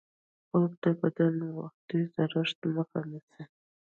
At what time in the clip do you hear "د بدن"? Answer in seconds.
0.83-1.35